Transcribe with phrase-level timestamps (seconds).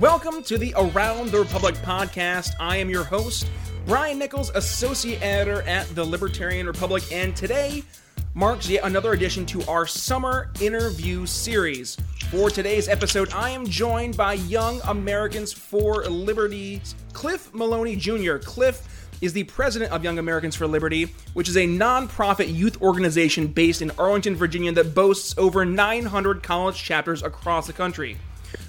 [0.00, 2.50] Welcome to the Around the Republic podcast.
[2.60, 3.48] I am your host,
[3.86, 7.82] Brian Nichols, Associate Editor at the Libertarian Republic, and today
[8.34, 11.96] marks yet another addition to our summer interview series.
[12.30, 18.36] For today's episode, I am joined by Young Americans for Liberty's Cliff Maloney Jr.
[18.36, 23.46] Cliff is the president of Young Americans for Liberty, which is a nonprofit youth organization
[23.46, 28.18] based in Arlington, Virginia that boasts over 900 college chapters across the country.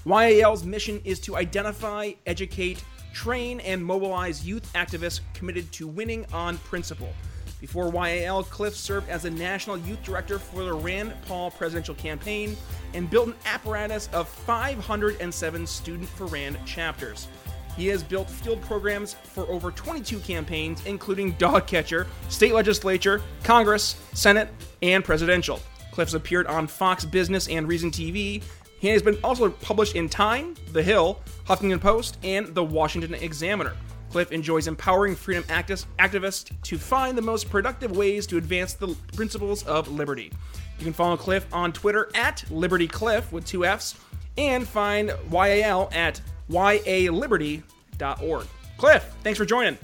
[0.06, 2.84] YAL's mission is to identify, educate,
[3.14, 7.14] train, and mobilize youth activists committed to winning on principle.
[7.60, 12.56] Before YAL, Cliff served as the national youth director for the Rand Paul presidential campaign
[12.94, 17.28] and built an apparatus of 507 Student for Rand chapters.
[17.76, 24.00] He has built field programs for over 22 campaigns, including dog catcher, state legislature, Congress,
[24.14, 24.50] Senate,
[24.82, 25.60] and presidential.
[25.92, 28.44] Cliff's appeared on Fox Business and Reason TV,
[28.80, 33.76] he has been also published in Time, The Hill, Huffington Post, and The Washington Examiner.
[34.12, 39.64] Cliff enjoys empowering freedom activists to find the most productive ways to advance the principles
[39.64, 40.32] of liberty.
[40.78, 43.96] You can follow Cliff on Twitter at LibertyCliff with two F's
[44.38, 48.48] and find YAL at yaliberty.org.
[48.78, 49.78] Cliff, thanks for joining.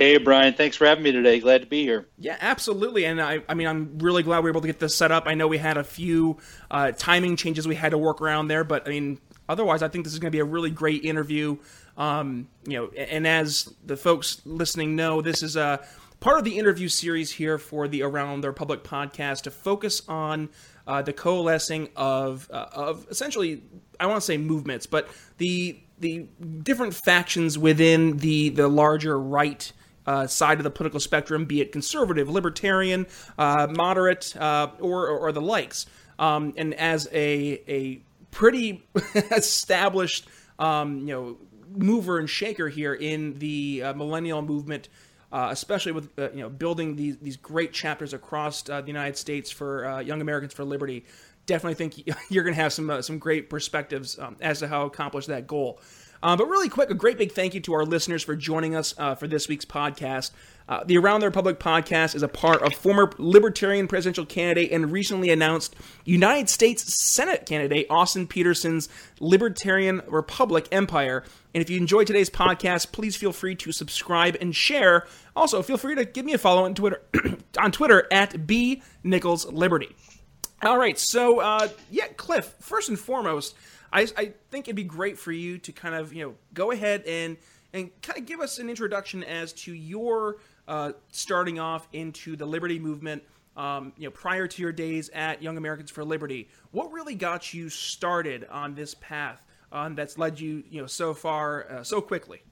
[0.00, 0.54] Hey, Brian.
[0.54, 1.40] Thanks for having me today.
[1.40, 2.08] Glad to be here.
[2.16, 3.04] Yeah, absolutely.
[3.04, 5.24] And I, I mean, I'm really glad we were able to get this set up.
[5.26, 6.38] I know we had a few
[6.70, 10.06] uh, timing changes we had to work around there, but I mean, otherwise, I think
[10.06, 11.58] this is going to be a really great interview.
[11.98, 15.84] Um, you know, and as the folks listening know, this is a
[16.18, 20.48] part of the interview series here for the Around the Republic podcast to focus on
[20.86, 23.64] uh, the coalescing of uh, of essentially,
[24.00, 26.26] I want to say movements, but the the
[26.62, 29.70] different factions within the the larger right
[30.06, 33.06] uh, side of the political spectrum, be it conservative, libertarian,
[33.38, 35.86] uh, moderate, uh, or, or, the likes.
[36.18, 38.00] Um, and as a, a
[38.30, 38.84] pretty
[39.14, 40.28] established,
[40.58, 41.36] um, you know,
[41.76, 44.88] mover and shaker here in the uh, millennial movement,
[45.32, 49.50] uh, especially with uh, you know building these these great chapters across the United States
[49.50, 51.04] for Young Americans for Liberty.
[51.46, 54.86] Definitely think you're going to have some some great perspectives um, as to how to
[54.86, 55.80] accomplish that goal.
[56.22, 58.94] Uh, but really quick, a great big thank you to our listeners for joining us
[58.98, 60.30] uh, for this week's podcast.
[60.68, 64.92] Uh, the Around the Republic podcast is a part of former Libertarian presidential candidate and
[64.92, 68.88] recently announced United States Senate candidate Austin Petersen's
[69.18, 71.24] Libertarian Republic Empire.
[71.54, 75.06] And if you enjoyed today's podcast, please feel free to subscribe and share.
[75.34, 77.02] Also, feel free to give me a follow on Twitter
[77.58, 79.96] on Twitter at b nichols liberty.
[80.62, 82.54] All right, so uh, yeah, Cliff.
[82.60, 83.56] First and foremost.
[83.92, 87.04] I, I think it'd be great for you to kind of you know go ahead
[87.06, 87.36] and
[87.72, 92.46] and kind of give us an introduction as to your uh, starting off into the
[92.46, 93.22] liberty movement.
[93.56, 97.52] Um, you know, prior to your days at Young Americans for Liberty, what really got
[97.52, 99.42] you started on this path
[99.72, 102.42] um, that's led you, you know, so far uh, so quickly?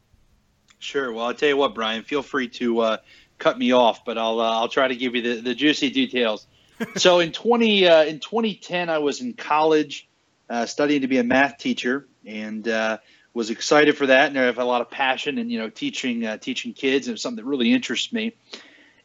[0.81, 1.12] Sure.
[1.12, 2.03] Well, I'll tell you what, Brian.
[2.03, 2.97] Feel free to uh,
[3.38, 6.47] cut me off, but I'll uh, I'll try to give you the, the juicy details.
[6.97, 10.09] so in twenty uh, in 2010, I was in college
[10.48, 12.98] uh, studying to be a math teacher and uh,
[13.34, 14.28] was excited for that.
[14.28, 17.19] And I have a lot of passion and you know teaching uh, teaching kids and
[17.19, 18.34] something that really interests me.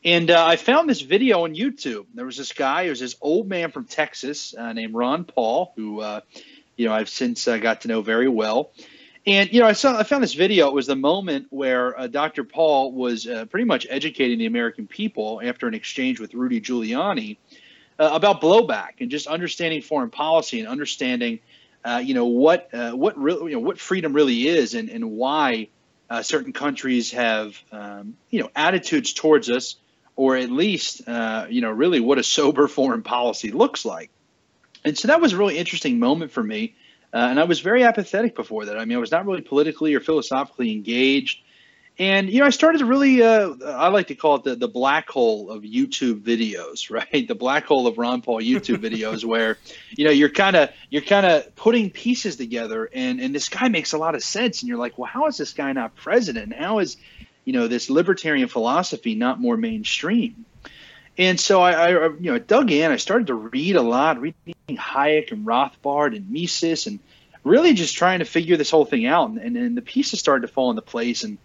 [0.05, 2.07] And uh, I found this video on YouTube.
[2.13, 5.71] There was this guy, it was this old man from Texas uh, named Ron Paul,
[5.75, 6.21] who uh,
[6.75, 8.71] you know I've since got to know very well.
[9.25, 10.67] And you know, I saw I found this video.
[10.67, 12.43] It was the moment where uh, Dr.
[12.43, 17.37] Paul was uh, pretty much educating the American people after an exchange with Rudy Giuliani
[17.99, 21.39] uh, about blowback and just understanding foreign policy and understanding,
[21.83, 25.11] uh, you know, what uh, what really you know what freedom really is and and
[25.11, 25.69] why
[26.09, 29.75] uh, certain countries have um, you know attitudes towards us,
[30.15, 34.09] or at least uh, you know really what a sober foreign policy looks like.
[34.85, 36.75] And so that was a really interesting moment for me.
[37.13, 38.77] And I was very apathetic before that.
[38.77, 41.43] I mean, I was not really politically or philosophically engaged.
[41.99, 44.67] And you know, I started to really, uh, I like to call it the, the
[44.67, 47.27] black hole of YouTube videos, right?
[47.27, 49.57] The black hole of Ron Paul YouTube videos, where
[49.91, 53.67] you know you're kind of you're kind of putting pieces together, and and this guy
[53.67, 56.51] makes a lot of sense, and you're like, well, how is this guy not president?
[56.51, 56.97] And how is
[57.45, 60.45] you know this libertarian philosophy not more mainstream?
[61.15, 62.91] And so I, I you know dug in.
[62.91, 66.97] I started to read a lot, reading Hayek and Rothbard and Mises, and
[67.43, 69.29] really just trying to figure this whole thing out.
[69.29, 71.37] And, and, and the pieces started to fall into place, and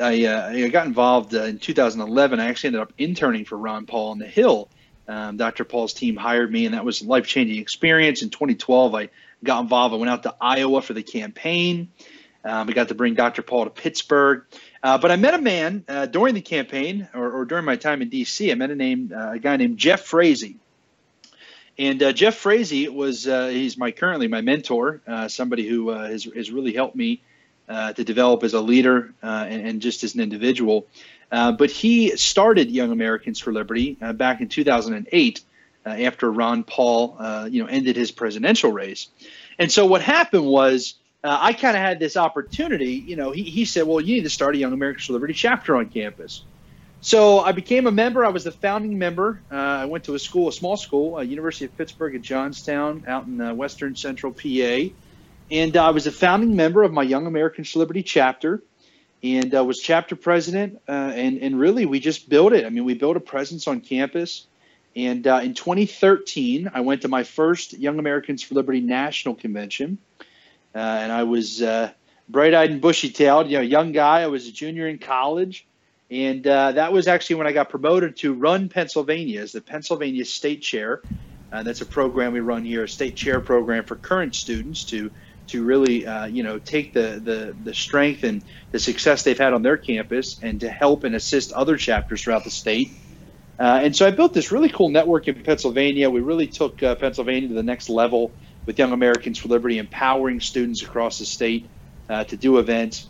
[0.00, 2.40] I, uh, I got involved uh, in 2011.
[2.40, 4.68] I actually ended up interning for Ron Paul on the Hill.
[5.06, 5.64] Um, Dr.
[5.64, 8.22] Paul's team hired me, and that was a life changing experience.
[8.22, 9.10] In 2012, I
[9.42, 9.94] got involved.
[9.94, 11.90] I went out to Iowa for the campaign.
[12.44, 13.42] Um, I got to bring Dr.
[13.42, 14.44] Paul to Pittsburgh.
[14.82, 18.02] Uh, but I met a man uh, during the campaign or, or, during my time
[18.02, 18.50] in D.C.
[18.50, 20.56] I met a name, uh, a guy named Jeff Frazee.
[21.78, 26.24] And uh, Jeff Frazee was uh, he's my currently my mentor, uh, somebody who has
[26.24, 27.22] has really helped me
[27.68, 30.86] to develop as a leader uh, and, and, just as an individual.
[31.30, 35.40] but he started Young Americans for Liberty back in 2008
[35.86, 37.16] after Ron Paul
[37.48, 39.08] you know ended his presidential race.
[39.58, 40.94] And so what happened was.
[41.26, 43.30] I kind of had this opportunity, you know.
[43.30, 45.88] He, he said, "Well, you need to start a Young Americans for Liberty chapter on
[45.88, 46.42] campus."
[47.04, 48.24] So I became a member.
[48.24, 49.42] I was the founding member.
[49.52, 53.04] Uh, I went to a school, a small school, uh, University of Pittsburgh at Johnstown,
[53.06, 54.88] out in uh, Western Central PA,
[55.50, 58.62] and I was a founding member of my Young Americans for Liberty chapter,
[59.22, 60.80] and uh, was chapter president.
[60.88, 62.64] Uh, and and really, we just built it.
[62.64, 64.46] I mean, we built a presence on campus.
[64.96, 69.98] And uh, in 2013, I went to my first Young Americans for Liberty national convention,
[70.72, 71.62] and I was
[72.28, 74.22] bright-eyed and bushy-tailed, you know, young guy.
[74.22, 75.66] I was a junior in college
[76.10, 80.24] and uh, that was actually when I got promoted to run Pennsylvania as the Pennsylvania
[80.24, 81.02] State Chair.
[81.50, 85.10] Uh, that's a program we run here, a state chair program for current students to
[85.48, 88.42] to really uh, you know take the, the the strength and
[88.72, 92.44] the success they've had on their campus and to help and assist other chapters throughout
[92.44, 92.90] the state.
[93.58, 96.10] Uh, and so I built this really cool network in Pennsylvania.
[96.10, 98.32] We really took uh, Pennsylvania to the next level
[98.66, 101.68] with Young Americans for Liberty, empowering students across the state
[102.08, 103.08] uh, to do events.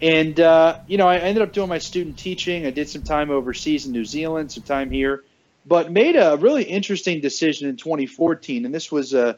[0.00, 2.66] And uh, you know, I ended up doing my student teaching.
[2.66, 5.24] I did some time overseas in New Zealand, some time here,
[5.66, 8.64] but made a really interesting decision in 2014.
[8.64, 9.34] And this was uh,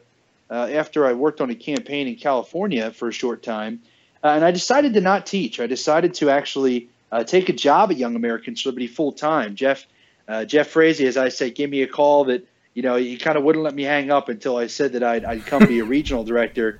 [0.51, 3.81] uh, after I worked on a campaign in California for a short time,
[4.23, 5.59] uh, and I decided to not teach.
[5.59, 9.55] I decided to actually uh, take a job at Young Americans for Liberty full time.
[9.55, 9.85] Jeff
[10.27, 13.37] uh, Jeff Frazee, as I say, gave me a call that you know he kind
[13.37, 15.85] of wouldn't let me hang up until I said that I'd, I'd come be a
[15.97, 16.79] regional director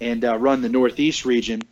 [0.00, 1.62] and run the Northeast region.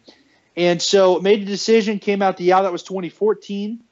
[0.57, 3.83] And so made a decision, came out the year that was 2014,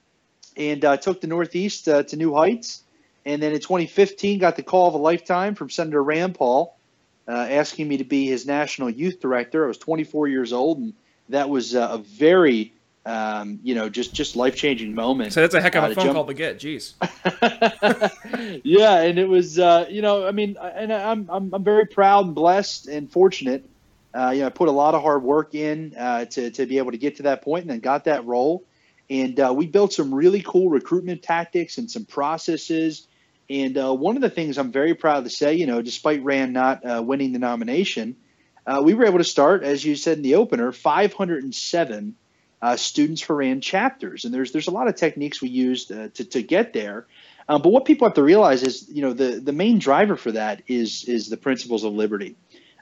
[0.56, 2.82] and uh, took the Northeast uh, to new heights.
[3.26, 6.76] And then in 2015, got the call of a lifetime from Senator Rand Paul,
[7.26, 9.64] uh, asking me to be his national youth director.
[9.64, 10.94] I was 24 years old, and
[11.28, 12.72] that was uh, a very,
[13.06, 15.32] um, you know, just just life changing moment.
[15.32, 16.16] So that's a heck of a uh, phone jump.
[16.16, 16.58] call to get.
[16.58, 16.94] Jeez.
[18.64, 22.26] yeah, and it was, uh, you know, I mean, and I'm I'm I'm very proud
[22.26, 23.64] and blessed and fortunate
[24.14, 26.78] uh, you know, I put a lot of hard work in uh, to, to be
[26.78, 28.64] able to get to that point and then got that role.
[29.10, 33.08] And uh, we built some really cool recruitment tactics and some processes.
[33.48, 36.52] And uh, one of the things I'm very proud to say, you know, despite Rand
[36.52, 38.16] not uh, winning the nomination,
[38.66, 42.14] uh, we were able to start, as you said in the opener, 507
[42.76, 44.24] students for Rand chapters.
[44.24, 47.06] And there's there's a lot of techniques we used to, to get there.
[47.48, 50.32] Um, but what people have to realize is, you know, the, the main driver for
[50.32, 52.36] that is is the principles of liberty.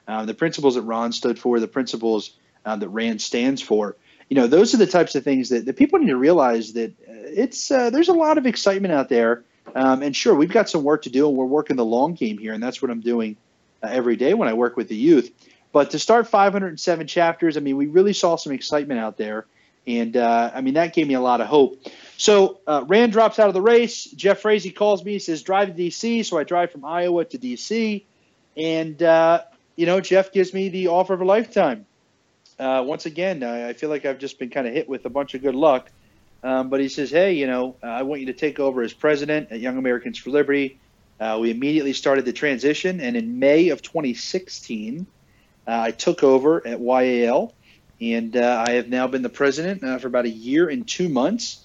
[0.07, 2.31] Uh, the principles that Ron stood for, the principles
[2.65, 3.95] uh, that Rand stands for.
[4.29, 6.91] You know, those are the types of things that, that people need to realize that
[6.91, 9.43] uh, it's uh, there's a lot of excitement out there.
[9.75, 12.37] Um, and sure, we've got some work to do, and we're working the long game
[12.37, 13.37] here, and that's what I'm doing
[13.81, 15.31] uh, every day when I work with the youth.
[15.71, 19.45] But to start 507 chapters, I mean, we really saw some excitement out there,
[19.87, 21.81] and uh, I mean that gave me a lot of hope.
[22.17, 24.05] So Rand drops out of the race.
[24.05, 26.23] Jeff Frazee calls me, says drive to D.C.
[26.23, 28.05] So I drive from Iowa to D.C.
[28.55, 29.01] And
[29.75, 31.85] you know, Jeff gives me the offer of a lifetime.
[32.59, 35.33] Uh, once again, I, feel like I've just been kind of hit with a bunch
[35.33, 35.91] of good luck.
[36.43, 38.93] Um, but he says, hey, you know, uh, I want you to take over as
[38.93, 40.79] president at Young Americans for Liberty.
[41.19, 45.07] Uh, we immediately started the transition, and in May of 2016,
[45.65, 47.53] uh, I took over at YAL,
[48.01, 51.07] and uh, I have now been the president uh, for about a year and two
[51.07, 51.61] months.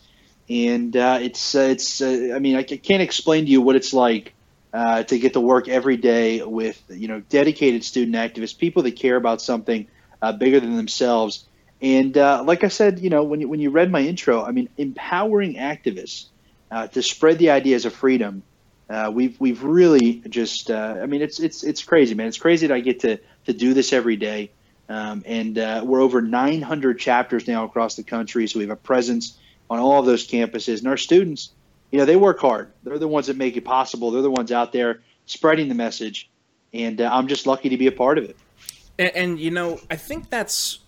[0.48, 4.32] And it's it's I mean I can't explain to you what it's like
[4.72, 8.96] uh, to get to work every day with you know dedicated student activists, people that
[8.96, 9.86] care about something
[10.20, 11.44] uh, bigger than themselves.
[11.80, 14.50] And uh, like I said, you know, when you, when you read my intro, I
[14.50, 16.26] mean, empowering activists
[16.70, 18.42] uh, to spread the ideas of freedom.
[18.90, 22.66] Uh, we've we've really just uh, I mean it's it's it's crazy man it's crazy
[22.66, 24.50] that I get to to do this every day
[24.88, 25.56] um, and
[25.86, 29.36] we're over 900 chapters now across the country so we have a presence
[29.68, 31.50] on all of those campuses and our students
[31.90, 32.70] you know, they work hard.
[32.82, 34.10] They're the ones that make it possible.
[34.10, 36.28] They're the ones out there spreading the message,
[36.72, 38.36] and uh, I'm just lucky to be a part of it.
[38.98, 40.80] And, and, you know, I think that's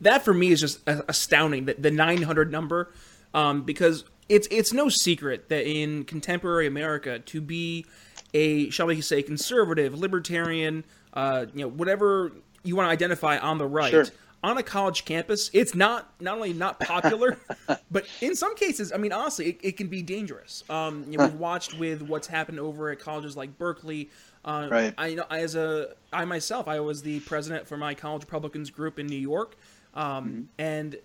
[0.00, 2.92] that for me is just astounding that the 900 number,
[3.34, 7.86] um, because it's it's no secret that in contemporary America to be
[8.34, 10.84] a shall we say conservative, libertarian,
[11.14, 13.90] uh, you know, whatever you want to identify on the right.
[13.90, 14.06] Sure
[14.42, 17.38] on a college campus, it's not not only not popular,
[17.90, 20.62] but in some cases, I mean, honestly, it, it can be dangerous.
[20.70, 24.10] Um, you know, we've watched with what's happened over at colleges like Berkeley.
[24.44, 24.94] Uh, right.
[24.96, 28.70] I you know as a I myself, I was the president for my college Republicans
[28.70, 29.56] group in New York.
[29.96, 30.42] Um, mm-hmm.
[30.58, 30.96] and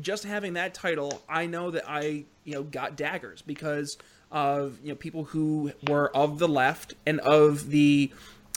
[0.00, 3.98] just having that title, I know that I, you know, got daggers because
[4.30, 8.10] of you know people who were of the left and of the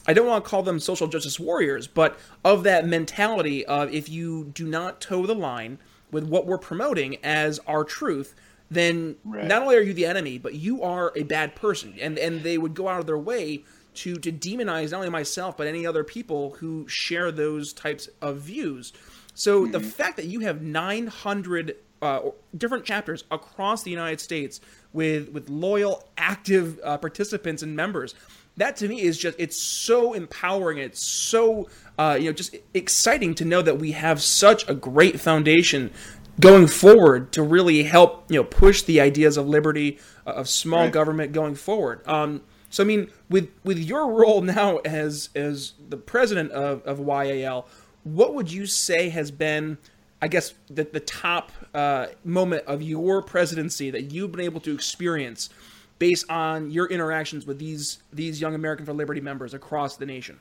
[0.08, 4.10] I don't want to call them social justice warriors, but of that mentality of if
[4.10, 5.78] you do not toe the line
[6.12, 8.34] with what we're promoting as our truth,
[8.72, 9.46] then right.
[9.46, 11.96] not only are you the enemy, but you are a bad person.
[12.00, 13.64] And and they would go out of their way
[13.96, 18.38] to to demonize not only myself but any other people who share those types of
[18.38, 18.94] views.
[19.40, 19.72] So mm-hmm.
[19.72, 22.20] the fact that you have 900 uh,
[22.58, 24.60] different chapters across the United States
[24.92, 28.16] with with loyal, active uh, participants and members,
[28.58, 30.78] that to me is just it's so empowering.
[30.78, 35.22] It's so uh, you know just exciting to know that we have such a great
[35.22, 35.92] foundation
[36.40, 40.84] going forward to really help you know push the ideas of liberty uh, of small
[40.84, 40.94] right.
[40.94, 42.06] government going forward.
[42.06, 47.00] Um, so I mean, with with your role now as as the president of, of
[47.00, 47.68] YAL,
[48.16, 49.78] what would you say has been,
[50.22, 54.74] I guess, the the top uh, moment of your presidency that you've been able to
[54.74, 55.50] experience
[56.00, 60.40] based on your interactions with these these young American for Liberty members across the nation?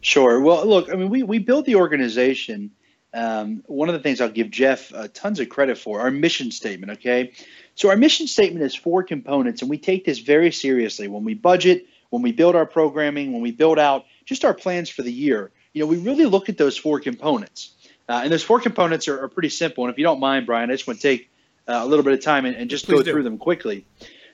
[0.00, 0.40] Sure.
[0.40, 2.70] Well, look, I mean, we we built the organization.
[3.14, 6.50] Um, one of the things I'll give Jeff uh, tons of credit for our mission
[6.50, 6.92] statement.
[6.92, 7.32] Okay,
[7.74, 11.34] so our mission statement is four components, and we take this very seriously when we
[11.34, 15.12] budget, when we build our programming, when we build out just our plans for the
[15.12, 15.50] year.
[15.76, 17.74] You know, we really look at those four components,
[18.08, 19.84] uh, and those four components are, are, pretty simple.
[19.84, 21.28] And if you don't mind, Brian, I just want to take
[21.68, 23.12] uh, a little bit of time and, and just Please go do.
[23.12, 23.84] through them quickly.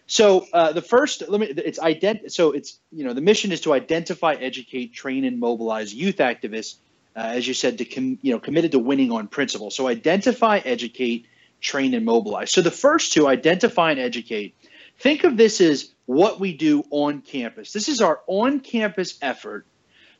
[0.07, 2.31] So uh, the first, let me, it's ident.
[2.31, 6.77] So it's you know the mission is to identify, educate, train, and mobilize youth activists,
[7.17, 9.73] uh, as you said, to com, you know committed to winning on principle.
[9.73, 11.27] So identify, educate,
[11.61, 12.53] train, and mobilize.
[12.53, 14.55] So the first two, identify and educate,
[14.97, 17.73] think of this as what we do on campus.
[17.73, 19.67] This is our on campus effort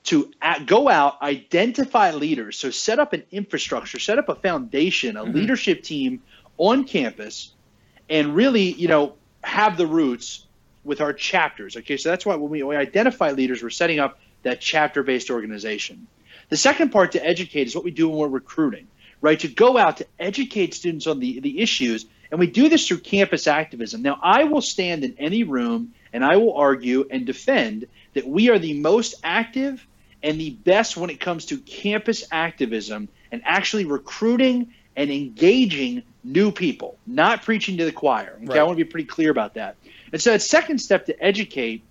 [0.05, 2.59] to at, go out, identify leaders.
[2.59, 5.33] So set up an infrastructure, set up a foundation, a mm-hmm.
[5.33, 6.23] leadership team
[6.59, 7.53] on campus,
[8.09, 10.47] and really, you know, have the roots
[10.85, 11.77] with our chapters.
[11.77, 15.03] Okay, so that's why when we, when we identify leaders, we're setting up that chapter
[15.03, 16.07] based organization.
[16.49, 18.89] The second part to educate is what we do when we're recruiting
[19.23, 19.39] right?
[19.41, 22.05] To go out to educate students on the, the issues.
[22.31, 24.03] And we do this through campus activism.
[24.03, 28.51] Now, I will stand in any room and I will argue and defend that we
[28.51, 29.87] are the most active
[30.23, 36.53] and the best when it comes to campus activism and actually recruiting and engaging new
[36.53, 38.35] people, not preaching to the choir.
[38.37, 38.59] Okay, right.
[38.59, 39.77] I want to be pretty clear about that.
[40.13, 41.83] And so, that second step to educate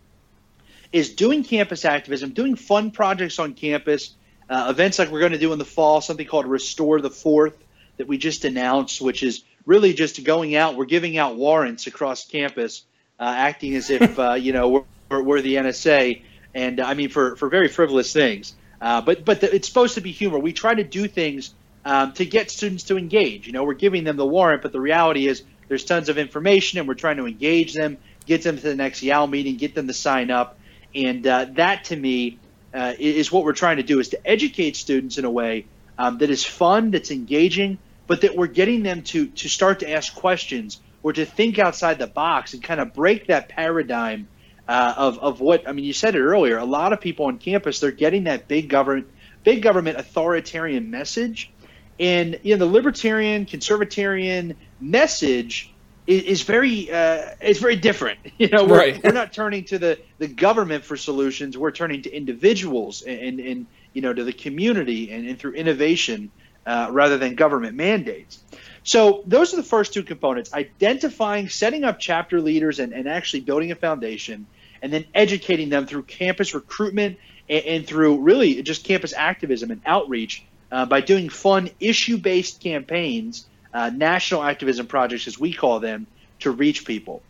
[0.91, 4.13] is doing campus activism, doing fun projects on campus,
[4.49, 7.57] uh, events like we're going to do in the fall, something called Restore the Fourth
[7.97, 10.75] that we just announced, which is really just going out.
[10.75, 12.83] We're giving out warrants across campus,
[13.19, 16.21] uh, acting as if uh, you know we're, we're, the NSA,
[16.53, 18.53] and I mean for for very frivolous things.
[18.81, 20.39] Uh, but but the, it's supposed to be humor.
[20.39, 21.53] We try to do things
[21.85, 23.47] um, to get students to engage.
[23.47, 26.79] You know, we're giving them the warrant, but the reality is there's tons of information,
[26.79, 29.87] and we're trying to engage them, get them to the next YAL meeting, get them
[29.87, 30.57] to sign up,
[30.93, 32.39] and uh, that to me
[32.73, 35.65] uh, is what we're trying to do is to educate students in a way
[35.97, 37.77] um, that is fun, that's engaging,
[38.07, 41.99] but that we're getting them to to start to ask questions or to think outside
[41.99, 44.27] the box and kind of break that paradigm
[44.71, 45.83] uh, of of what I mean.
[45.83, 46.57] You said it earlier.
[46.57, 49.07] A lot of people on campus they're getting that big government
[49.43, 51.51] big government authoritarian message,
[51.99, 55.73] and you know the libertarian conservatarian message
[56.07, 58.19] is, is very uh, it's very different.
[58.37, 59.03] You know, we're, right.
[59.03, 61.55] we're not turning to the, the government for solutions.
[61.55, 65.53] We're turning to individuals and, and, and you know to the community and, and through
[65.53, 66.31] innovation
[66.65, 68.39] uh, rather than government mandates.
[68.83, 73.41] So those are the first two components: identifying, setting up chapter leaders, and, and actually
[73.41, 74.47] building a foundation,
[74.81, 77.17] and then educating them through campus recruitment
[77.49, 83.45] and, and through really just campus activism and outreach uh, by doing fun issue-based campaigns
[83.73, 86.07] uh, national activism projects, as we call them,
[86.39, 87.21] to reach people.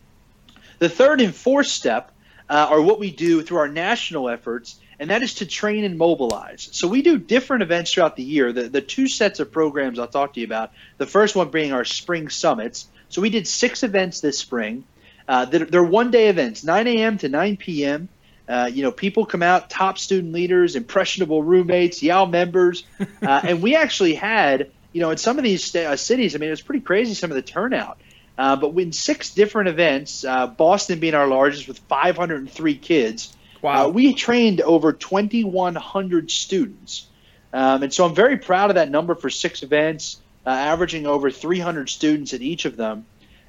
[0.80, 2.12] The third and fourth step
[2.50, 5.98] uh, are what we do through our national efforts, and that is to train and
[5.98, 6.70] mobilize.
[6.72, 8.52] So we do different events throughout the year.
[8.52, 11.74] The, the two sets of programs I'll talk to you about, the first one being
[11.74, 12.88] our spring summits.
[13.10, 14.84] So we did six events this spring.
[15.32, 17.18] Uh, they're, they're one day events, 9 a.m.
[17.18, 18.10] to 9 p.m.
[18.48, 23.62] Uh, you know, people come out, top student leaders, impressionable roommates, YAL members, uh, and
[23.62, 26.62] we actually had you know, in some of these uh, cities, I mean, it was
[26.62, 28.00] pretty crazy some of the turnout.
[28.38, 33.86] Uh, but in six different events, uh, Boston being our largest with 503 kids, wow.
[33.86, 37.08] Uh, we trained over 2,100 students.
[37.54, 41.30] Um, and so I'm very proud of that number for six events, uh, averaging over
[41.30, 43.06] 300 students at each of them.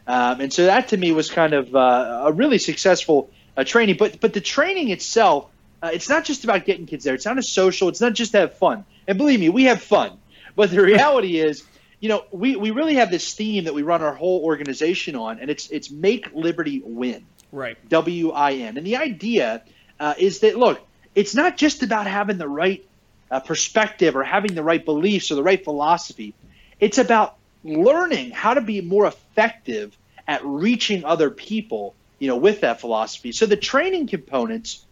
[0.07, 3.31] Um, and so that to me was kind of uh, a really successful
[3.65, 3.97] training.
[3.99, 5.49] But but the training itself,
[5.83, 7.15] it's not just about getting kids there.
[7.15, 7.89] It's not a social.
[7.89, 8.85] It's not just to have fun.
[9.07, 10.19] And believe me, we have fun.
[10.57, 11.65] But the reality is,
[12.01, 15.39] you know, we, we really have this theme that we run our whole organization on,
[15.39, 17.25] and it's it's make liberty win.
[17.53, 17.77] Right.
[17.89, 18.77] W I N.
[18.77, 19.63] And the idea
[20.01, 20.81] uh, is that look,
[21.15, 22.85] it's not just about having the right
[23.31, 26.35] uh, perspective or having the right beliefs or the right philosophy.
[26.81, 32.61] It's about learning how to be more effective at reaching other people, you know, with
[32.61, 33.33] that philosophy.
[33.33, 34.85] So the training components,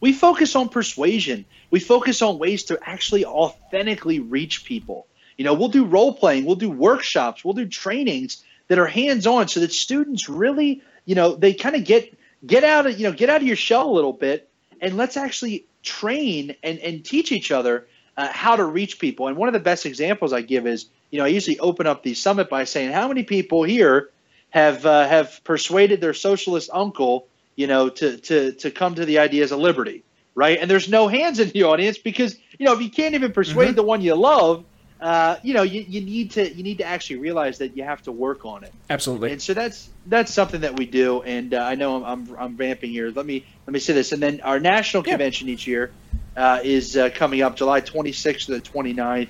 [0.00, 1.44] we focus on persuasion.
[1.70, 5.06] We focus on ways to actually authentically reach people.
[5.36, 9.26] You know, we'll do role playing, we'll do workshops, we'll do trainings that are hands
[9.26, 13.06] on so that students really, you know, they kind of get get out of, you
[13.06, 14.48] know, get out of your shell a little bit
[14.80, 17.86] and let's actually train and, and teach each other
[18.16, 19.28] uh, how to reach people.
[19.28, 22.02] And one of the best examples I give is, you know, I usually open up
[22.02, 24.10] the summit by saying, how many people here
[24.50, 29.18] have uh, have persuaded their socialist uncle, you know, to to to come to the
[29.18, 30.58] ideas of liberty, right?
[30.60, 33.68] And there's no hands in the audience because you know if you can't even persuade
[33.68, 33.76] mm-hmm.
[33.76, 34.64] the one you love,
[35.00, 38.02] uh, you know, you, you need to you need to actually realize that you have
[38.02, 38.72] to work on it.
[38.88, 39.32] Absolutely.
[39.32, 41.22] And so that's that's something that we do.
[41.22, 43.10] And uh, I know I'm, I'm, I'm vamping here.
[43.10, 44.12] Let me let me say this.
[44.12, 45.12] And then our national yeah.
[45.12, 45.92] convention each year
[46.36, 49.28] uh, is uh, coming up July 26th to the 29th,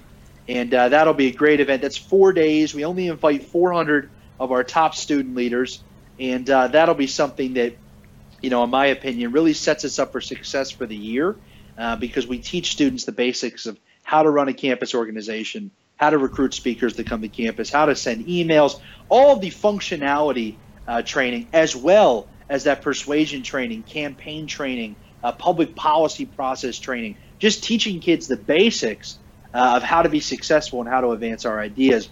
[0.48, 1.82] and uh, that'll be a great event.
[1.82, 2.74] That's four days.
[2.74, 5.82] We only invite 400 of our top student leaders,
[6.18, 7.76] and uh, that'll be something that,
[8.42, 11.36] you know, in my opinion, really sets us up for success for the year
[11.98, 16.18] because we teach students the basics of how to run a campus organization, how to
[16.18, 18.74] recruit speakers to come to campus, how to send emails,
[19.08, 25.74] all the functionality uh, training, as well as that persuasion training, campaign training, uh, public
[25.74, 29.18] policy process training, just teaching kids the basics
[29.56, 32.08] uh, of how to be successful and how to advance our ideas.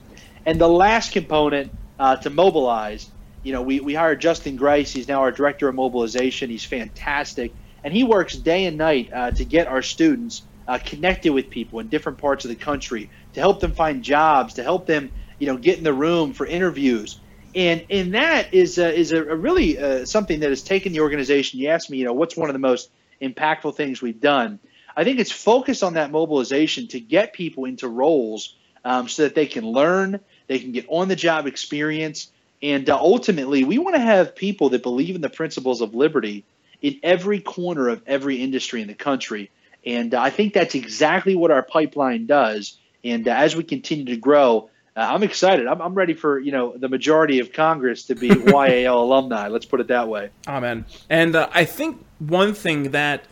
[0.47, 3.11] And the last component uh, to mobilize,
[3.43, 4.91] you know, we, we hired Justin Grice.
[4.93, 6.51] He's now our director of mobilization.
[6.51, 7.53] He's fantastic.
[7.83, 11.79] And he works day and night uh, to get our students– uh, connected with people
[11.81, 15.47] in different parts of the country, to help them find jobs, to help them, you
[15.47, 17.21] know, get in the room for interviews.
[17.55, 21.61] And and that is is a, a really uh, something that has taken the organization.
[21.61, 22.91] You asked me, you know, what's one of the most
[23.23, 24.59] impactful things we've done?
[24.97, 28.55] I think it's focused on that mobilization to get people into roles
[28.85, 32.31] um, so that they can learn, they can get on the job experience,
[32.65, 36.45] and uh, ultimately, we want to have people that believe in the principles of liberty
[36.81, 39.51] in every corner of every industry in the country.
[39.85, 42.79] And uh, I think that's exactly what our pipeline does.
[43.05, 45.67] And uh, as we continue to grow, uh, I'm excited.
[45.67, 49.49] I'm, I'm, ready for you know the majority of Congress to be YAL alumni.
[49.49, 50.31] Let's put it that way.
[50.47, 50.87] Amen.
[51.11, 53.25] And uh, I think one thing that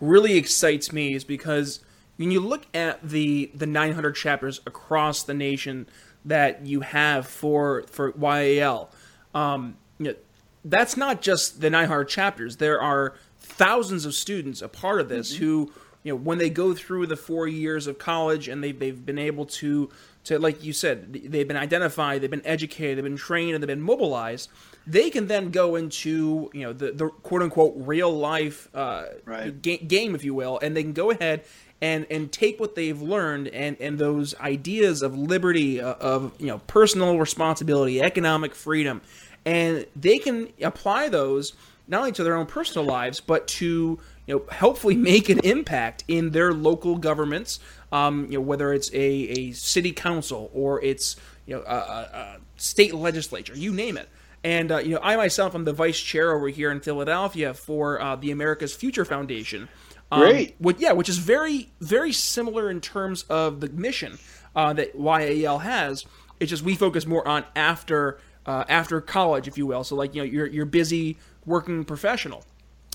[0.00, 1.80] really excites me is because
[2.16, 5.88] when you look at the the 900 chapters across the nation
[6.24, 8.90] that you have for for YAL,
[9.34, 10.14] um, you know,
[10.64, 12.56] that's not just the 900 chapters.
[12.56, 15.44] There are thousands of students a part of this mm-hmm.
[15.44, 15.72] who
[16.08, 19.18] you know when they go through the four years of college and they've, they've been
[19.18, 19.90] able to
[20.24, 23.68] to like you said they've been identified they've been educated they've been trained and they've
[23.68, 24.48] been mobilized
[24.86, 29.60] they can then go into you know the, the quote unquote real life uh, right.
[29.60, 31.44] ga- game if you will and they can go ahead
[31.82, 36.46] and and take what they've learned and and those ideas of liberty uh, of you
[36.46, 39.02] know personal responsibility economic freedom
[39.44, 41.52] and they can apply those
[41.86, 46.04] not only to their own personal lives but to you know, hopefully make an impact
[46.06, 47.58] in their local governments.
[47.90, 52.36] Um, you know, whether it's a, a city council or it's you know a, a
[52.56, 54.08] state legislature, you name it.
[54.44, 58.00] And uh, you know, I myself am the vice chair over here in Philadelphia for
[58.00, 59.68] uh, the America's Future Foundation.
[60.12, 60.56] Um, Great.
[60.58, 64.18] Which, yeah, which is very very similar in terms of the mission
[64.54, 66.04] uh, that YAL has.
[66.38, 69.84] It's just we focus more on after uh, after college, if you will.
[69.84, 72.44] So like you know, you're you're busy working professional.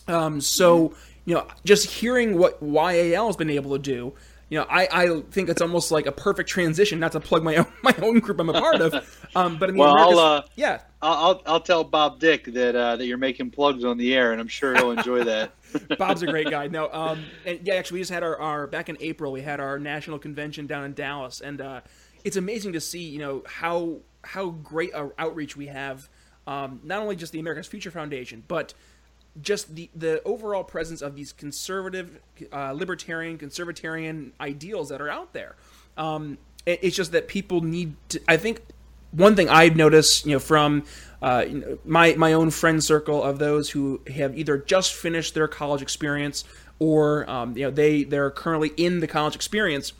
[0.08, 0.94] Um, so
[1.26, 4.14] you know, just hearing what YAL has been able to do,
[4.50, 7.00] you know, I, I think it's almost like a perfect transition.
[7.00, 8.94] Not to plug my own my own group I'm a part of,
[9.36, 12.96] um, but I mean, well, I'll, uh, yeah, I'll I'll tell Bob Dick that uh,
[12.98, 15.54] that you're making plugs on the air, and I'm sure he'll enjoy that.
[15.98, 16.68] Bob's a great guy.
[16.68, 19.32] No, um, and yeah, actually, we just had our, our back in April.
[19.32, 21.82] We had our national convention down in Dallas, and uh,
[22.24, 26.10] it's amazing to see, you know, how how great outreach we have.
[26.46, 28.74] Um, not only just the America's Future Foundation, but
[29.42, 32.20] just the the overall presence of these conservative,
[32.52, 35.56] uh, libertarian, conservatarian ideals that are out there.
[35.98, 38.22] Um, it, it's just that people need to.
[38.28, 38.62] I think
[39.12, 40.84] one thing I've noticed, you know, from
[41.22, 41.46] uh,
[41.84, 46.44] my my own friend circle of those who have either just finished their college experience
[46.80, 49.94] or um, you know they they're currently in the college experience,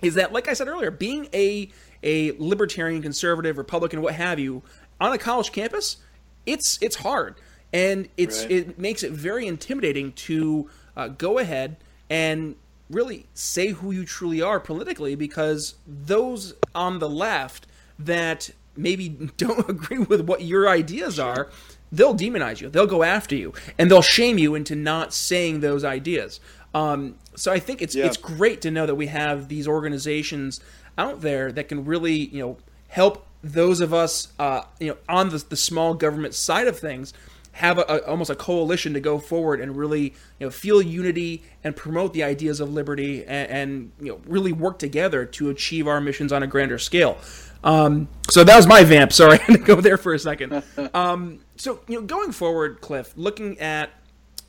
[0.00, 1.70] is that like I said earlier, being a
[2.02, 4.62] a libertarian, conservative, Republican, what have you,
[5.00, 5.96] on a college campus,
[6.44, 7.34] it's it's hard
[7.76, 8.50] and it's right.
[8.50, 11.76] it makes it very intimidating to uh, go ahead
[12.08, 12.56] and
[12.88, 17.66] really say who you truly are politically because those on the left
[17.98, 21.50] that maybe don't agree with what your ideas are
[21.92, 25.84] they'll demonize you they'll go after you and they'll shame you into not saying those
[25.84, 26.40] ideas
[26.74, 28.06] Um, so I think it's Yeah.
[28.06, 30.60] it's great to know that we have these organizations
[30.98, 32.56] out there that can really you know
[32.88, 37.12] help those of us uh, you know on the, the small government side of things
[37.56, 41.42] have a, a, almost a coalition to go forward and really you know feel unity
[41.64, 45.88] and promote the ideas of liberty and, and you know really work together to achieve
[45.88, 47.16] our missions on a grander scale.
[47.64, 49.10] Um, so that was my vamp.
[49.14, 50.62] Sorry, I had to go there for a second.
[50.94, 53.90] Um, so you know, going forward, Cliff, looking at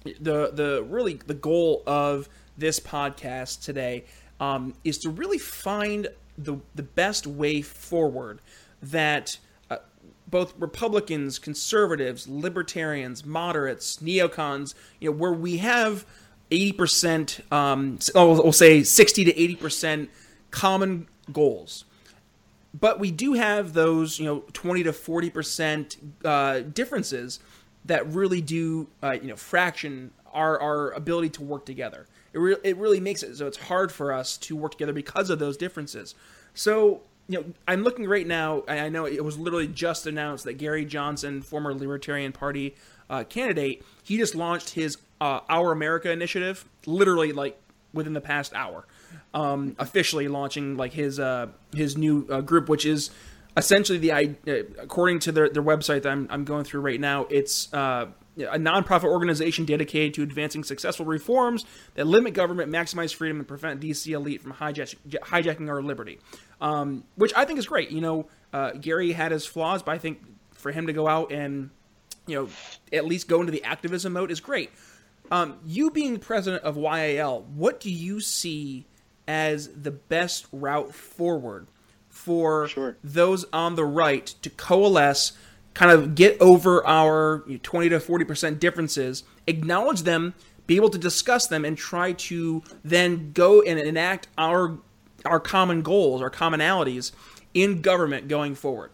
[0.04, 4.06] the the really the goal of this podcast today
[4.40, 8.40] um, is to really find the the best way forward
[8.82, 9.38] that
[10.28, 16.06] both Republicans, conservatives, libertarians, moderates, neocons, you know, where we have
[16.52, 20.10] eighty percent, um, oh, we'll say sixty to eighty percent
[20.52, 21.86] common goals.
[22.80, 27.40] But we do have those you know 20 to 40 percent uh, differences
[27.86, 32.06] that really do uh, you know fraction our, our ability to work together.
[32.34, 35.30] It, re- it really makes it so it's hard for us to work together because
[35.30, 36.14] of those differences.
[36.54, 40.54] So you know i'm looking right now i know it was literally just announced that
[40.54, 42.76] gary johnson former libertarian party
[43.10, 47.60] uh, candidate he just launched his uh, our america initiative literally like
[47.94, 48.86] within the past hour
[49.34, 53.12] um, officially launching like his uh, his new uh, group, which is
[53.56, 57.26] essentially the uh, according to their, their website that I'm, I'm going through right now.
[57.30, 63.38] It's uh, a nonprofit organization dedicated to advancing successful reforms that limit government, maximize freedom,
[63.40, 66.20] and prevent DC elite from hijack, hijacking our liberty.
[66.62, 67.92] Um, which I think is great.
[67.92, 70.22] You know, uh, Gary had his flaws, but I think
[70.54, 71.70] for him to go out and
[72.26, 72.50] you know
[72.92, 74.72] at least go into the activism mode is great.
[75.30, 78.86] Um, you being president of YAL, what do you see
[79.28, 81.68] as the best route forward
[82.10, 82.98] for Sure.
[83.04, 85.34] those on the right to coalesce,
[85.78, 90.34] kind of get over our 20 to 40% differences, acknowledge them,
[90.66, 94.80] be able to discuss them, and try to then go and enact our
[95.24, 97.12] our common goals, our commonalities
[97.54, 98.90] in government going forward?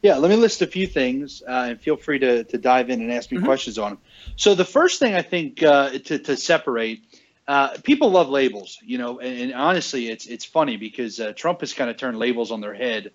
[0.00, 3.02] Yeah, let me list a few things, uh, and feel free to, to dive in
[3.02, 3.98] and ask me questions on them.
[4.36, 7.02] So the first thing I think uh, to, to separate,
[7.46, 11.60] uh, people love labels, you know, and, and honestly, it's it's funny because uh, Trump
[11.60, 13.12] has kind of turned labels on their head.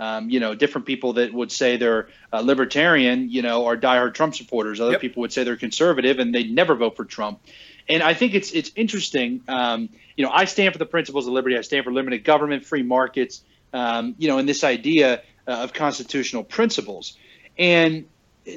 [0.00, 4.14] Um, you know, different people that would say they're uh, libertarian, you know, are diehard
[4.14, 4.80] Trump supporters.
[4.80, 5.00] Other Yep.
[5.02, 7.40] people would say they're conservative and they'd never vote for Trump.
[7.86, 9.42] And I think it's it's interesting.
[9.46, 11.58] Um, you know, I stand for the principles of liberty.
[11.58, 13.42] I stand for limited government, free markets.
[13.72, 17.16] Um, you know, and this idea uh, of constitutional principles.
[17.58, 18.06] And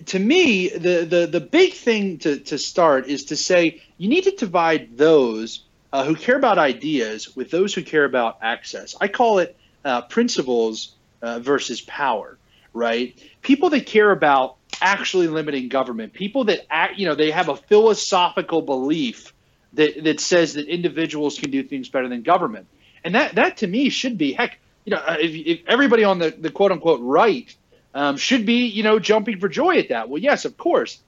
[0.05, 4.23] to me, the the the big thing to to start is to say you need
[4.23, 8.95] to divide those uh, who care about ideas with those who care about access.
[8.99, 12.37] I call it uh, principles uh, versus power.
[12.75, 13.17] Right?
[13.41, 17.55] People that care about actually limiting government, people that act, you know, they have a
[17.55, 19.33] philosophical belief
[19.73, 22.67] that that says that individuals can do things better than government,
[23.03, 24.59] and that that to me should be heck.
[24.85, 27.55] You know, uh, if, if everybody on the, the quote unquote right
[27.93, 30.09] um, should be, you know, jumping for joy at that.
[30.09, 30.99] Well, yes, of course,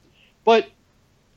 [0.45, 0.67] but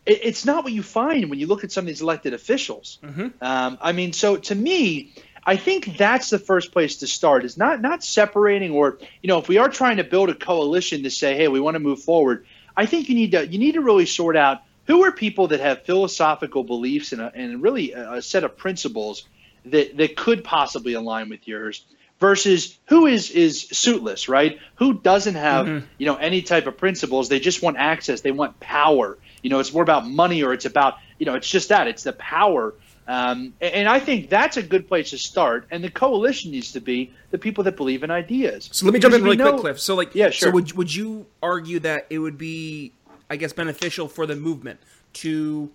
[0.06, 2.98] it, it's not what you find when you look at some of these elected officials.
[3.42, 5.12] Um, I mean, so to me,
[5.44, 7.44] I think that's the first place to start.
[7.44, 11.02] Is not not separating, or you know, if we are trying to build a coalition
[11.04, 12.46] to say, hey, we want to move forward.
[12.76, 15.60] I think you need to you need to really sort out who are people that
[15.60, 19.24] have philosophical beliefs and a, and really a, a set of principles
[19.66, 21.84] that that could possibly align with yours
[22.20, 24.58] versus who is is suitless, right?
[24.76, 25.86] Who doesn't have mm-hmm.
[25.98, 27.28] you know any type of principles?
[27.28, 28.20] They just want access.
[28.20, 29.18] They want power.
[29.42, 31.86] You know, it's more about money, or it's about you know, it's just that.
[31.88, 32.74] It's the power.
[33.08, 35.66] Um, and, I think that's a good place to start.
[35.70, 38.68] And the coalition needs to be the people that believe in ideas.
[38.70, 39.80] So let me jump in Because really quick, Cliff.
[39.80, 40.52] So like, Yeah, So sure.
[40.52, 42.92] would would you argue that it would be,
[43.30, 44.78] I guess, beneficial for the movement
[45.14, 45.70] to,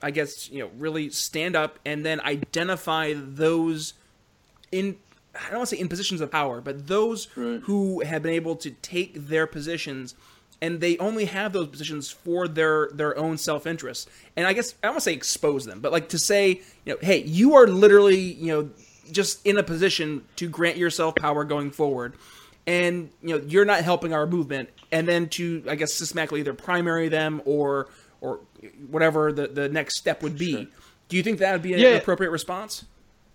[0.00, 3.94] I guess, you know, really stand up and then identify those
[4.70, 4.96] in.
[5.34, 7.60] I don't want to say in positions of power, but those Right.
[7.64, 10.14] who have been able to take their positions,
[10.60, 14.08] and they only have those positions for their their own self interest.
[14.36, 16.92] And I guess I don't want to say expose them, but like to say, you
[16.94, 18.70] know, hey, you are literally, you know,
[19.12, 22.14] just in a position to grant yourself power going forward
[22.66, 26.52] and you know you're not helping our movement and then to i guess systematically either
[26.52, 27.86] primary them or
[28.20, 28.40] or
[28.90, 30.66] whatever the, the next step would be
[31.08, 31.90] do you think that would be an Yeah.
[31.90, 32.84] appropriate response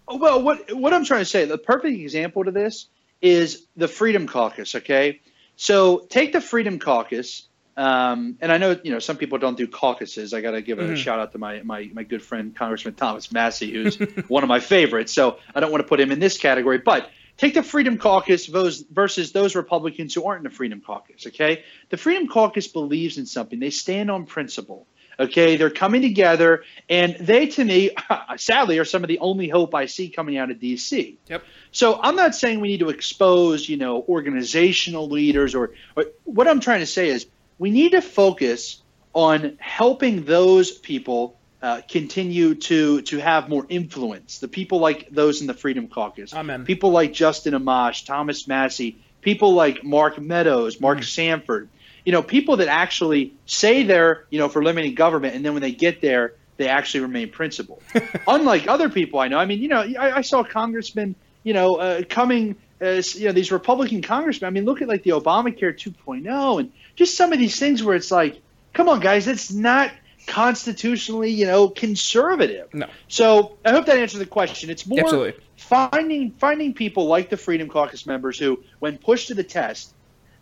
[0.09, 2.87] Oh, Well, what what I'm trying to say, the perfect example to this
[3.21, 4.75] is the Freedom Caucus.
[4.75, 5.21] Okay,
[5.55, 9.67] so take the Freedom Caucus, um, and I know you know some people don't do
[9.67, 10.33] caucuses.
[10.33, 13.31] I got to give a shout out to my, my my good friend Congressman Thomas
[13.31, 13.95] Massie, who's
[14.27, 15.13] one of my favorites.
[15.13, 17.09] So I don't want to put him in this category, but.
[17.37, 21.25] Take the Freedom Caucus versus those Republicans who aren't in the Freedom Caucus.
[21.25, 23.59] Okay, the Freedom Caucus believes in something.
[23.59, 24.85] They stand on principle.
[25.21, 27.91] Okay, they're coming together, and they, to me,
[28.37, 31.17] sadly, are some of the only hope I see coming out of DC.
[31.27, 31.43] Yep.
[31.71, 36.47] So I'm not saying we need to expose, you know, organizational leaders, or, or what
[36.47, 37.27] I'm trying to say is
[37.59, 38.81] we need to focus
[39.13, 44.39] on helping those people uh, continue to to have more influence.
[44.39, 46.65] The people like those in the Freedom Caucus, Amen.
[46.65, 51.03] people like Justin Amash, Thomas Massie, people like Mark Meadows, Mark mm.
[51.03, 51.69] Sanford.
[52.05, 55.61] You know, people that actually say they're you know for limiting government, and then when
[55.61, 57.81] they get there, they actually remain principled.
[58.27, 59.37] Unlike other people I know.
[59.37, 62.55] I mean, you know, I, I saw congressmen, you know, uh, coming.
[62.79, 64.47] As, you know these Republican congressmen.
[64.47, 67.95] I mean, look at like the Obamacare 2.0 and just some of these things where
[67.95, 68.41] it's like,
[68.73, 69.91] come on, guys, it's not
[70.27, 72.73] constitutionally, you know, conservative.
[72.73, 72.87] No.
[73.07, 74.69] So I hope that answers the question.
[74.69, 75.43] It's more Absolutely.
[75.57, 79.93] finding finding people like the Freedom Caucus members who, when pushed to the test,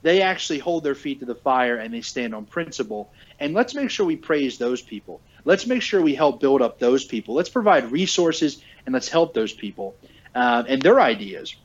[0.01, 3.11] they actually hold their feet to the fire and they stand on principle.
[3.39, 5.19] And let's make sure we praise those people.
[5.45, 7.35] Let's make sure we help build up those people.
[7.35, 9.95] Let's provide resources and let's help those people
[10.35, 11.55] uh, and their ideas,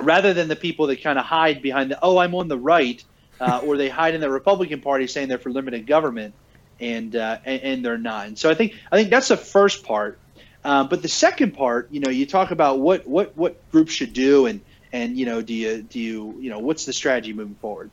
[0.00, 3.02] rather than the people that kind of hide behind the oh I'm on the right,
[3.40, 6.34] uh, or they hide in the Republican Party saying they're for limited government
[6.80, 8.26] and, uh, and, and they're not.
[8.26, 10.18] And so I think I think that's the first part.
[10.64, 14.12] Uh, but the second part, you know, you talk about what what what groups should
[14.12, 14.60] do, and
[14.94, 17.90] and you know, do you do you you know what's the strategy moving forward?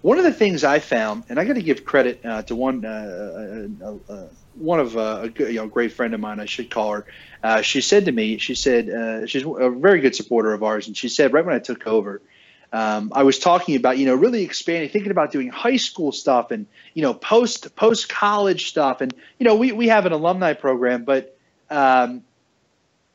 [0.00, 2.84] One of the things I found, and I got to give credit uh, to one
[2.84, 7.04] uh, uh, uh, one of a you know great friend of mine, I should call
[7.42, 7.62] her.
[7.62, 11.08] she said to me, she said she's a very good supporter of ours, and she
[11.08, 12.22] said right when I took over,
[12.72, 16.50] um, I was talking about, you know, really expanding, thinking about doing high school stuff
[16.50, 19.00] and, you know, post post college stuff.
[19.00, 21.36] And, you know, we, we have an alumni program, but
[21.70, 22.22] um,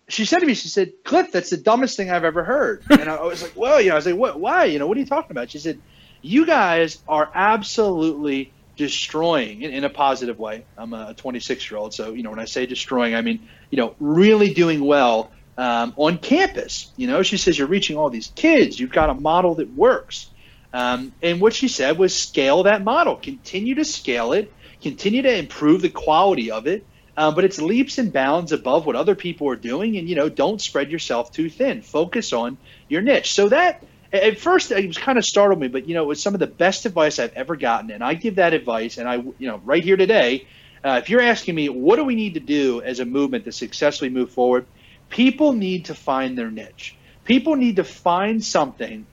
[0.07, 2.83] she said to me, she said, Cliff, that's the dumbest thing I've ever heard.
[2.91, 4.65] And I was like, well, you know, I was like, what, why?
[4.65, 5.49] You know, what are you talking about?
[5.49, 5.79] She said,
[6.21, 10.65] you guys are absolutely destroying in, in a positive way.
[10.77, 11.93] I'm a 26 year old.
[11.93, 15.93] So, you know, when I say destroying, I mean, you know, really doing well um,
[15.97, 16.91] on campus.
[16.95, 18.79] You know, she says you're reaching all these kids.
[18.79, 20.29] You've got a model that works.
[20.73, 25.37] Um, and what she said was scale that model, continue to scale it, continue to
[25.37, 26.85] improve the quality of it.
[27.15, 30.29] Um, but it's leaps and bounds above what other people are doing, and you know,
[30.29, 31.81] don't spread yourself too thin.
[31.81, 32.57] Focus on
[32.89, 33.33] your niche.
[33.33, 36.21] So that at first it was kind of startled me, but you know, it was
[36.21, 38.97] some of the best advice I've ever gotten, and I give that advice.
[38.97, 40.47] And I, you know, right here today,
[40.83, 43.51] uh, if you're asking me what do we need to do as a movement to
[43.51, 44.65] successfully move forward,
[45.09, 46.95] people need to find their niche.
[47.25, 49.05] People need to find something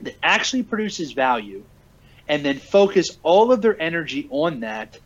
[0.00, 1.62] that actually produces value
[2.28, 4.98] and then focus all of their energy on that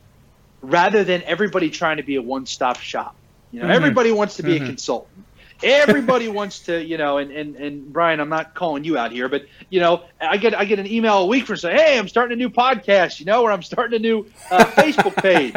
[0.62, 3.14] rather than everybody trying to be a one-stop shop.
[3.52, 3.74] You know, mm-hmm.
[3.74, 4.64] everybody wants to be mm-hmm.
[4.64, 5.24] a consultant.
[5.62, 9.28] Everybody wants to, you know, and, and, and Brian, I'm not calling you out here,
[9.28, 12.08] but you know, I get I get an email a week from saying, hey, I'm
[12.08, 15.54] starting a new podcast, you know, or I'm starting a new uh, Facebook page.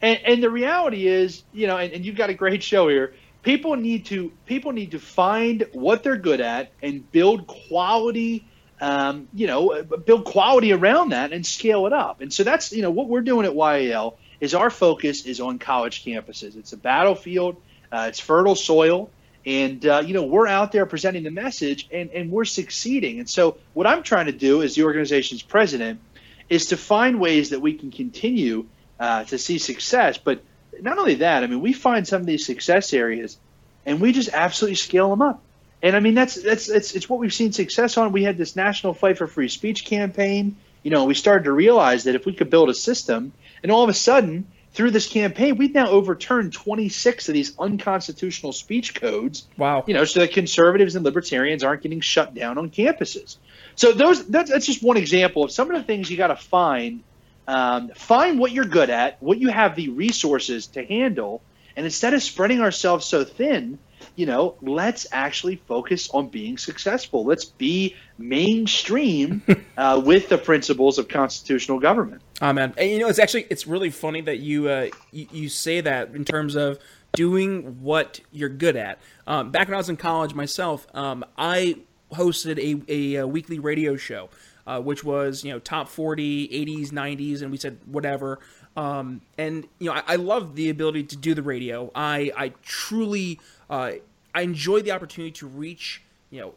[0.00, 3.14] And, and the reality is, you know, and, and you've got a great show here
[3.42, 8.44] people need to people need to find what they're good at and build quality
[8.80, 12.82] um, you know build quality around that and scale it up and so that's you
[12.82, 16.76] know what we're doing at YAL is our focus is on college campuses it's a
[16.76, 17.56] battlefield
[17.92, 19.10] uh, it's fertile soil
[19.46, 23.28] and uh, you know we're out there presenting the message and, and we're succeeding and
[23.28, 26.00] so what i'm trying to do as the organization's president
[26.48, 28.66] is to find ways that we can continue
[29.00, 30.42] uh, to see success but
[30.80, 33.38] not only that, I mean, we find some of these success areas,
[33.86, 35.42] and we just absolutely scale them up.
[35.82, 38.12] And I mean, that's that's it's it's what we've seen success on.
[38.12, 40.56] We had this national fight for free speech campaign.
[40.82, 43.82] You know, we started to realize that if we could build a system, and all
[43.82, 49.48] of a sudden, through this campaign, we've now overturned 26 of these unconstitutional speech codes.
[49.56, 49.84] Wow.
[49.86, 53.36] You know, so that conservatives and libertarians aren't getting shut down on campuses.
[53.74, 56.36] So those that's, that's just one example of some of the things you got to
[56.36, 57.02] find
[57.48, 61.40] um, find what you're good at, what you have the resources to handle,
[61.76, 63.78] and instead of spreading ourselves so thin,
[64.18, 67.24] you know, let's actually focus on being successful.
[67.24, 69.42] Let's be mainstream
[69.76, 72.20] uh, with the principles of constitutional government.
[72.42, 72.74] Amen.
[72.76, 76.16] And you know, it's actually it's really funny that you uh, you, you say that
[76.16, 76.80] in terms of
[77.12, 78.98] doing what you're good at.
[79.28, 81.76] Um, back when I was in college myself, um, I
[82.12, 84.30] hosted a, a, a weekly radio show
[84.68, 88.38] uh, which was you know top 40 80s 90s and we said whatever
[88.76, 92.48] um, and you know I, I love the ability to do the radio i i
[92.62, 93.92] truly uh,
[94.34, 96.54] i enjoy the opportunity to reach you know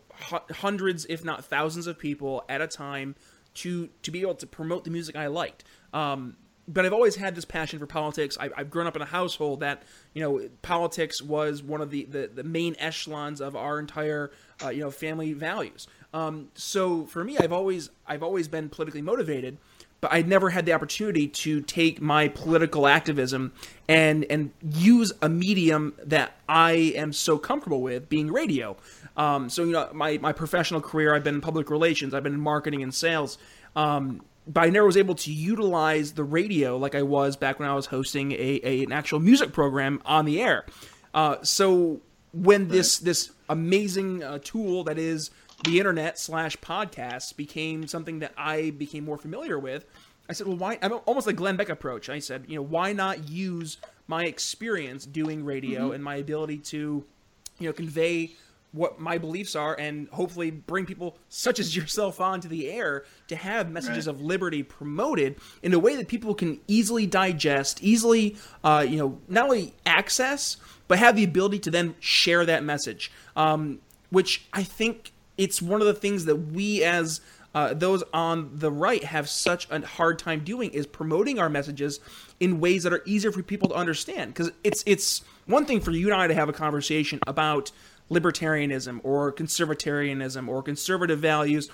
[0.52, 3.16] hundreds if not thousands of people at a time
[3.54, 7.36] to to be able to promote the music i liked um, but I've always had
[7.36, 8.38] this passion for politics.
[8.40, 12.06] I, have grown up in a household that you know politics was one of the,
[12.06, 14.32] the, the main echelons of our entire
[14.64, 15.88] uh, you know family values.
[16.14, 19.58] Um, so for me, I've always I've always been politically motivated,
[20.02, 23.54] but I never had the opportunity to take my political activism
[23.88, 28.76] and and use a medium that I am so comfortable with, being radio.
[29.16, 32.34] Um, so you know, my my professional career, I've been in public relations, I've been
[32.34, 33.38] in marketing and sales.
[33.76, 37.70] Um, but I never was able to utilize the radio like I was back when
[37.70, 40.66] I was hosting a, a an actual music program on the air.
[41.14, 42.02] Uh, so
[42.34, 45.30] when this this amazing uh, tool that is
[45.64, 49.86] the internet slash podcasts became something that I became more familiar with,
[50.30, 50.80] I said, well, why?
[50.82, 52.10] I'm almost like Glenn Beck approach.
[52.10, 55.96] I said, you know, why not use my experience doing radio mm-hmm.
[55.96, 57.04] and my ability to,
[57.60, 58.32] you know, convey
[58.72, 63.36] what my beliefs are and hopefully bring people such as yourself onto the air to
[63.36, 64.16] have messages right.
[64.16, 69.20] of liberty promoted in a way that people can easily digest easily uh, you know
[69.28, 74.64] not only access but have the ability to then share that message um, which i
[74.64, 77.20] think it's one of the things that we as
[77.56, 82.00] uh, those on the right have such a hard time doing is promoting our messages
[82.40, 85.92] in ways that are easier for people to understand because it's it's one thing for
[85.92, 87.72] you and I to have a conversation about
[88.10, 91.70] libertarianism or conservatarianism or conservative values.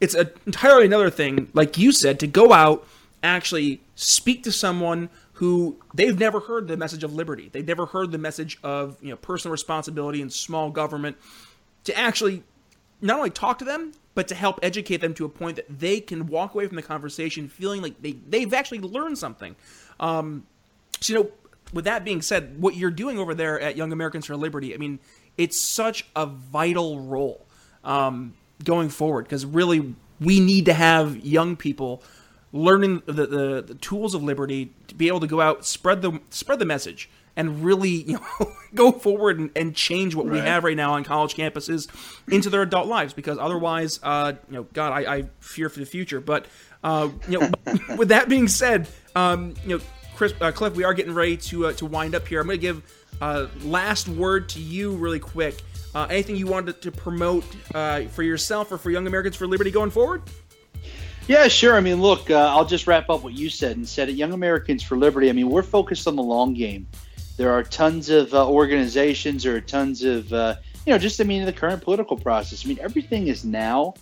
[0.00, 2.84] It's a, entirely another thing, like you said, to go out,
[3.22, 7.50] actually speak to someone who they've never heard the message of liberty.
[7.52, 11.16] They've never heard the message of you know personal responsibility and small government.
[11.84, 12.44] To actually
[13.02, 16.00] not only talk to them, but to help educate them to a point that they
[16.00, 19.56] can walk away from the conversation feeling like they, they've actually learned something.
[20.00, 20.46] Um,
[21.00, 21.30] so, you know,
[21.72, 24.76] with that being said, what you're doing over there at Young Americans for Liberty, I
[24.76, 24.98] mean,
[25.36, 27.46] it's such a vital role
[27.84, 32.02] um, going forward because really we need to have young people
[32.52, 36.20] learning the, the, the, tools of liberty to be able to go out spread the
[36.28, 40.34] spread the message and really you know go forward and, and change what right.
[40.34, 41.88] we have right now on college campuses
[42.30, 45.86] into their adult lives because otherwise uh, you know god I, I, fear for the
[45.86, 46.46] future but
[46.84, 47.50] uh, you know
[47.96, 51.66] with that being said um, you know Chris uh, Cliff we are getting ready to
[51.66, 52.82] uh, to wind up here I'm going to give
[53.22, 55.62] uh, last word to you, really quick.
[55.94, 59.70] Uh, anything you wanted to promote uh, for yourself or for Young Americans for Liberty
[59.70, 60.22] going forward?
[61.28, 61.76] Yeah, sure.
[61.76, 64.32] I mean, look, uh, I'll just wrap up what you said and said at Young
[64.32, 65.28] Americans for Liberty.
[65.28, 66.88] I mean, we're focused on the long game.
[67.42, 70.54] There are tons of uh, organizations, are tons of, uh,
[70.86, 72.64] you know, just I mean, the current political process.
[72.64, 73.94] I mean, everything is now,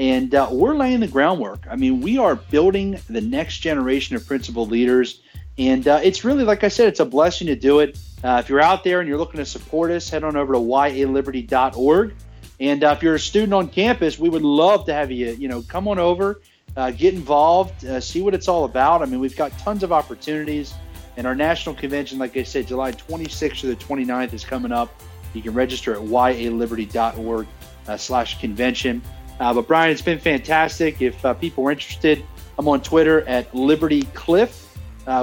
[0.00, 1.64] and we're laying the groundwork.
[1.70, 5.22] I mean, we are building the next generation of principal leaders,
[5.58, 7.96] and it's really, like I said, it's a blessing to do it.
[8.24, 10.58] Uh, if you're out there and you're looking to support us, head on over to
[10.58, 12.16] yaliberty.org.
[12.58, 15.46] And uh, if you're a student on campus, we would love to have you, you
[15.46, 16.40] know, come on over,
[16.76, 19.02] uh, get involved, uh, see what it's all about.
[19.02, 20.74] I mean, we've got tons of opportunities.
[21.18, 25.02] And our national convention, like I said, July 26th to the 29th is coming up.
[25.34, 27.46] You can register at yaliberty.org
[27.88, 29.02] uh, slash convention.
[29.40, 31.02] Uh, but Brian, it's been fantastic.
[31.02, 32.24] If people are interested,
[32.56, 34.72] I'm on Twitter at Liberty Cliff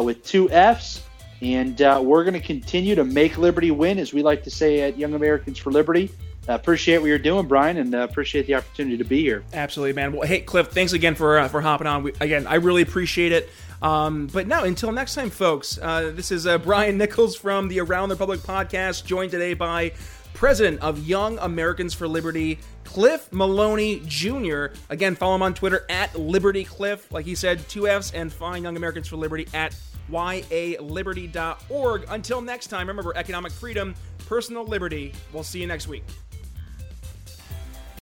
[0.03, 1.01] with two F's.
[1.41, 4.81] And uh, we're going to continue to make Liberty win, as we like to say
[4.81, 6.11] at Young Americans for Liberty.
[6.47, 9.43] Appreciate what you're doing, Brian, and uh, appreciate the opportunity to be here.
[9.53, 10.13] Absolutely, man.
[10.13, 12.03] Well, hey, Cliff, thanks again for uh, for hopping on.
[12.03, 13.49] We, again, I really appreciate it.
[13.81, 17.79] Um, but now, until next time, folks, uh, this is uh, Brian Nichols from the
[17.79, 19.91] Around the Republic podcast, joined today by
[20.33, 24.67] president of Young Americans for Liberty, Cliff Maloney Jr.
[24.89, 27.11] Again, follow him on Twitter at Liberty Cliff.
[27.11, 29.75] Like he said, two F's, and find Young Americans for Liberty at
[30.11, 32.05] yaliberty.org.
[32.09, 33.95] Until next time, remember economic freedom,
[34.27, 35.13] personal liberty.
[35.33, 36.03] We'll see you next week.